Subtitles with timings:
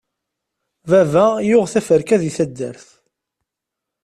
[0.89, 2.87] Baba yuɣ teferka di taddart.